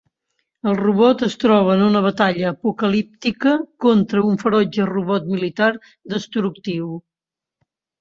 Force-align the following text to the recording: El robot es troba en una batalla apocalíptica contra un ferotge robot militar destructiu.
El 0.69 0.77
robot 0.77 1.19
es 1.27 1.35
troba 1.43 1.75
en 1.79 1.83
una 1.89 2.01
batalla 2.07 2.47
apocalíptica 2.55 3.55
contra 3.87 4.27
un 4.33 4.43
ferotge 4.47 4.91
robot 4.95 5.33
militar 5.37 5.73
destructiu. 6.19 6.93